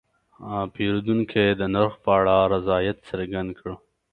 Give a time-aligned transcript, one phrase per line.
[0.73, 3.67] پیرودونکی د نرخ په اړه رضایت څرګند کړ.